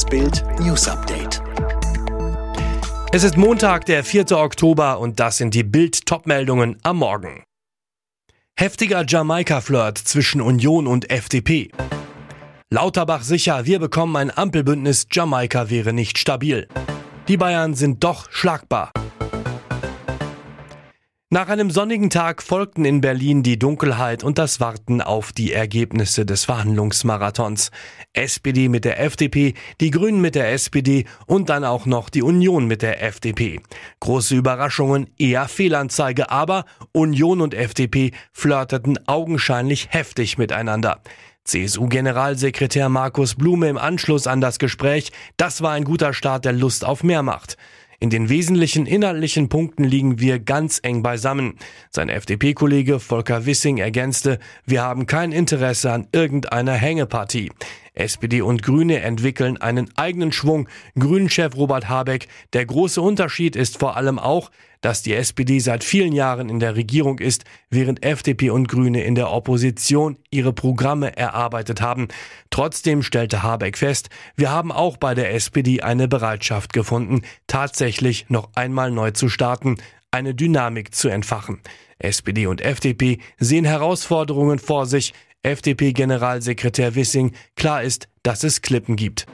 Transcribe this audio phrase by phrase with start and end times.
[0.00, 1.42] Das Bild News Update.
[3.12, 4.32] Es ist Montag, der 4.
[4.32, 7.42] Oktober und das sind die Bild Topmeldungen am Morgen.
[8.58, 11.70] Heftiger Jamaika-Flirt zwischen Union und FDP.
[12.70, 16.66] Lauterbach sicher, wir bekommen ein Ampelbündnis, Jamaika wäre nicht stabil.
[17.28, 18.92] Die Bayern sind doch schlagbar.
[21.32, 26.26] Nach einem sonnigen Tag folgten in Berlin die Dunkelheit und das Warten auf die Ergebnisse
[26.26, 27.70] des Verhandlungsmarathons.
[28.12, 32.66] SPD mit der FDP, die Grünen mit der SPD und dann auch noch die Union
[32.66, 33.60] mit der FDP.
[34.00, 41.00] Große Überraschungen, eher Fehlanzeige, aber Union und FDP flirteten augenscheinlich heftig miteinander.
[41.44, 46.84] CSU-Generalsekretär Markus Blume im Anschluss an das Gespräch, das war ein guter Start der Lust
[46.84, 47.56] auf Mehrmacht.
[48.02, 51.56] In den wesentlichen inhaltlichen Punkten liegen wir ganz eng beisammen.
[51.90, 57.52] Sein FDP-Kollege Volker Wissing ergänzte, wir haben kein Interesse an irgendeiner Hängepartie.
[58.00, 60.68] SPD und Grüne entwickeln einen eigenen Schwung.
[60.98, 62.28] Grünen-Chef Robert Habeck.
[62.52, 66.74] Der große Unterschied ist vor allem auch, dass die SPD seit vielen Jahren in der
[66.74, 72.08] Regierung ist, während FDP und Grüne in der Opposition ihre Programme erarbeitet haben.
[72.50, 78.50] Trotzdem stellte Habeck fest, wir haben auch bei der SPD eine Bereitschaft gefunden, tatsächlich noch
[78.54, 79.76] einmal neu zu starten,
[80.10, 81.60] eine Dynamik zu entfachen.
[81.98, 89.26] SPD und FDP sehen Herausforderungen vor sich, FDP-Generalsekretär Wissing, klar ist, dass es Klippen gibt.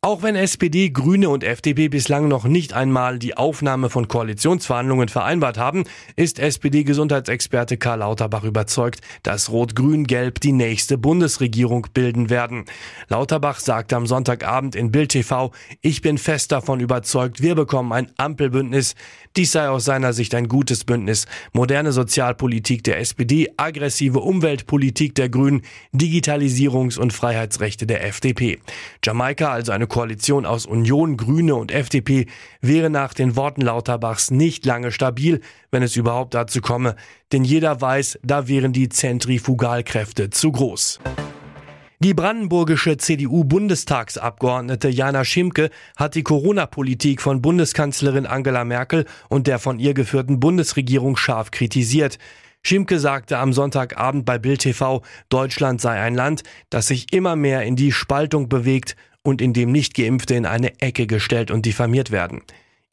[0.00, 5.58] Auch wenn SPD, Grüne und FDP bislang noch nicht einmal die Aufnahme von Koalitionsverhandlungen vereinbart
[5.58, 5.82] haben,
[6.14, 12.66] ist SPD-Gesundheitsexperte Karl Lauterbach überzeugt, dass Rot-Grün-Gelb die nächste Bundesregierung bilden werden.
[13.08, 18.12] Lauterbach sagte am Sonntagabend in Bild TV, ich bin fest davon überzeugt, wir bekommen ein
[18.18, 18.94] Ampelbündnis.
[19.36, 21.26] Dies sei aus seiner Sicht ein gutes Bündnis.
[21.52, 25.62] Moderne Sozialpolitik der SPD, aggressive Umweltpolitik der Grünen,
[25.92, 28.60] Digitalisierungs- und Freiheitsrechte der FDP.
[29.04, 32.26] Jamaika also eine Koalition aus Union, Grüne und FDP
[32.60, 35.40] wäre nach den Worten Lauterbachs nicht lange stabil,
[35.72, 36.94] wenn es überhaupt dazu komme,
[37.32, 41.00] denn jeder weiß, da wären die Zentrifugalkräfte zu groß.
[42.00, 49.80] Die brandenburgische CDU-Bundestagsabgeordnete Jana Schimke hat die Corona-Politik von Bundeskanzlerin Angela Merkel und der von
[49.80, 52.18] ihr geführten Bundesregierung scharf kritisiert.
[52.62, 57.62] Schimke sagte am Sonntagabend bei Bild TV, Deutschland sei ein Land, das sich immer mehr
[57.62, 58.94] in die Spaltung bewegt
[59.28, 62.40] und in dem Nichtgeimpfte in eine Ecke gestellt und diffamiert werden.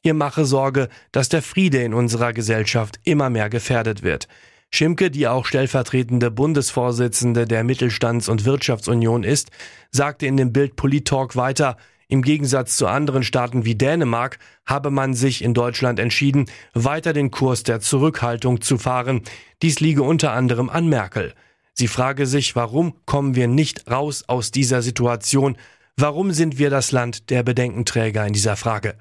[0.02, 4.28] Ihr mache Sorge, dass der Friede in unserer Gesellschaft immer mehr gefährdet wird.
[4.70, 9.50] Schimke, die auch stellvertretende Bundesvorsitzende der Mittelstands- und Wirtschaftsunion ist,
[9.90, 15.14] sagte in dem Bild Polit-Talk weiter, im Gegensatz zu anderen Staaten wie Dänemark habe man
[15.14, 19.22] sich in Deutschland entschieden, weiter den Kurs der Zurückhaltung zu fahren.
[19.62, 21.32] Dies liege unter anderem an Merkel.
[21.72, 25.56] Sie frage sich, warum kommen wir nicht raus aus dieser Situation,
[25.98, 28.96] Warum sind wir das Land der Bedenkenträger in dieser Frage?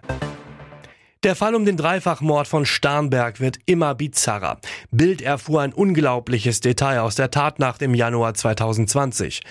[1.24, 4.60] Der Fall um den Dreifachmord von Starnberg wird immer bizarrer.
[4.92, 9.42] Bild erfuhr ein unglaubliches Detail aus der Tatnacht im Januar 2020.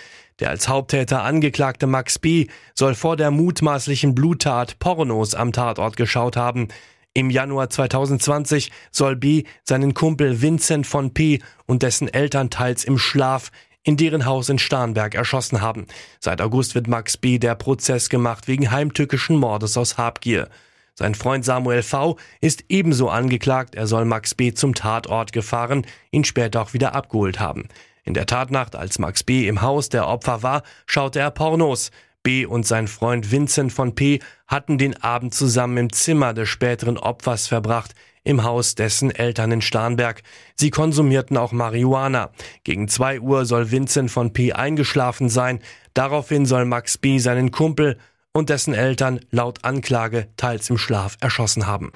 [0.40, 2.46] Der als Haupttäter angeklagte Max B.
[2.72, 6.68] soll vor der mutmaßlichen Bluttat Pornos am Tatort geschaut haben.
[7.12, 9.44] Im Januar 2020 soll B.
[9.64, 11.40] seinen Kumpel Vincent von P.
[11.66, 13.50] und dessen Eltern teils im Schlaf
[13.84, 15.86] in deren Haus in Starnberg erschossen haben.
[16.18, 17.38] Seit August wird Max B.
[17.38, 20.48] der Prozess gemacht wegen heimtückischen Mordes aus Habgier.
[20.94, 22.16] Sein Freund Samuel V.
[22.40, 24.54] ist ebenso angeklagt, er soll Max B.
[24.54, 27.68] zum Tatort gefahren, ihn später auch wieder abgeholt haben.
[28.04, 29.48] In der Tatnacht, als Max B.
[29.48, 31.90] im Haus der Opfer war, schaute er Pornos.
[32.24, 32.44] B.
[32.44, 34.18] und sein Freund Vincent von P.
[34.48, 39.62] hatten den Abend zusammen im Zimmer des späteren Opfers verbracht, im Haus dessen Eltern in
[39.62, 40.22] Starnberg.
[40.56, 42.32] Sie konsumierten auch Marihuana.
[42.64, 44.52] Gegen zwei Uhr soll Vincent von P.
[44.52, 45.60] eingeschlafen sein.
[45.92, 47.18] Daraufhin soll Max B.
[47.18, 47.98] seinen Kumpel
[48.32, 51.92] und dessen Eltern laut Anklage teils im Schlaf erschossen haben.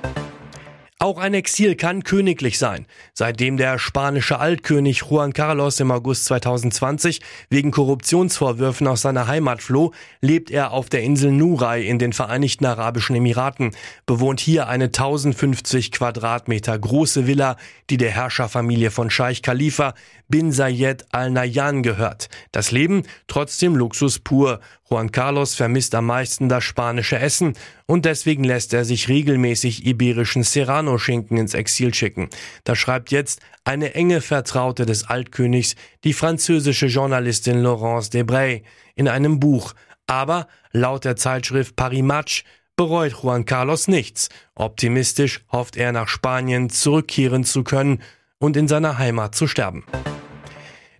[1.00, 2.84] Auch ein Exil kann königlich sein.
[3.14, 7.20] Seitdem der spanische Altkönig Juan Carlos im August 2020
[7.50, 12.66] wegen Korruptionsvorwürfen aus seiner Heimat floh, lebt er auf der Insel Nurai in den Vereinigten
[12.66, 13.76] Arabischen Emiraten,
[14.06, 17.58] bewohnt hier eine 1050 Quadratmeter große Villa,
[17.90, 19.94] die der Herrscherfamilie von Scheich Khalifa
[20.26, 22.28] bin Zayed Al Nahyan gehört.
[22.50, 24.58] Das Leben trotzdem Luxus pur.
[24.90, 27.54] Juan Carlos vermisst am meisten das spanische Essen
[27.86, 32.30] und deswegen lässt er sich regelmäßig iberischen Serrano-Schinken ins Exil schicken.
[32.64, 35.74] Da schreibt jetzt eine enge Vertraute des Altkönigs,
[36.04, 38.62] die französische Journalistin Laurence Debray,
[38.94, 39.74] in einem Buch.
[40.06, 42.44] Aber laut der Zeitschrift Paris Match
[42.76, 44.30] bereut Juan Carlos nichts.
[44.54, 48.00] Optimistisch hofft er nach Spanien zurückkehren zu können
[48.38, 49.84] und in seiner Heimat zu sterben.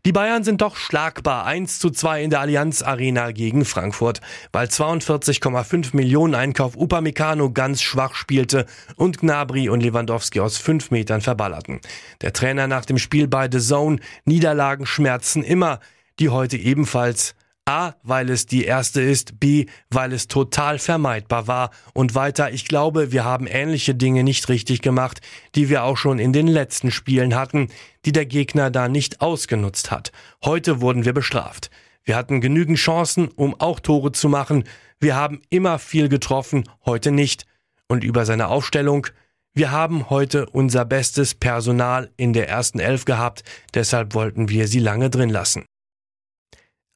[0.08, 4.22] Die Bayern sind doch schlagbar 1 zu 2 in der Allianz Arena gegen Frankfurt,
[4.52, 8.64] weil 42,5 Millionen Einkauf Upamecano ganz schwach spielte
[8.96, 11.80] und Gnabry und Lewandowski aus 5 Metern verballerten.
[12.22, 15.78] Der Trainer nach dem Spiel bei The Zone, Niederlagen schmerzen immer,
[16.20, 17.34] die heute ebenfalls
[17.68, 22.64] A, weil es die erste ist, B, weil es total vermeidbar war und weiter, ich
[22.64, 25.20] glaube, wir haben ähnliche Dinge nicht richtig gemacht,
[25.54, 27.68] die wir auch schon in den letzten Spielen hatten,
[28.06, 30.12] die der Gegner da nicht ausgenutzt hat.
[30.42, 31.68] Heute wurden wir bestraft.
[32.04, 34.64] Wir hatten genügend Chancen, um auch Tore zu machen.
[34.98, 37.44] Wir haben immer viel getroffen, heute nicht.
[37.86, 39.08] Und über seine Aufstellung,
[39.52, 43.42] wir haben heute unser bestes Personal in der ersten Elf gehabt,
[43.74, 45.66] deshalb wollten wir sie lange drin lassen.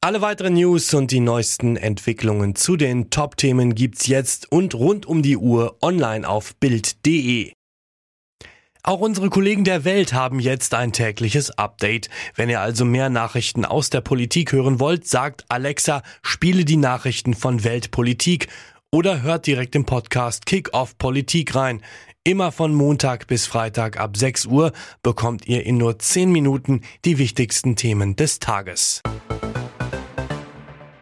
[0.04, 5.22] Alle weiteren News und die neuesten Entwicklungen zu den Top-Themen gibt's jetzt und rund um
[5.22, 7.52] die Uhr online auf Bild.de.
[8.82, 12.10] Auch unsere Kollegen der Welt haben jetzt ein tägliches Update.
[12.34, 17.34] Wenn ihr also mehr Nachrichten aus der Politik hören wollt, sagt Alexa, spiele die Nachrichten
[17.34, 18.48] von Weltpolitik
[18.90, 21.80] oder hört direkt im Podcast Kick-Off Politik rein.
[22.24, 24.72] Immer von Montag bis Freitag ab 6 Uhr
[25.04, 29.00] bekommt ihr in nur 10 Minuten die wichtigsten Themen des Tages.